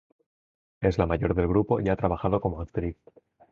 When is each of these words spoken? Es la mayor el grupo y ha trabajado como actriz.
Es 0.79 0.97
la 0.97 1.05
mayor 1.05 1.39
el 1.39 1.47
grupo 1.47 1.79
y 1.79 1.87
ha 1.89 1.95
trabajado 1.95 2.41
como 2.41 2.59
actriz. 2.59 2.97